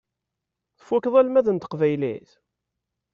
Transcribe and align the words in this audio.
Tfukkeḍ 0.77 1.13
almad 1.19 1.47
n 1.51 1.57
teqbaylit? 1.57 2.29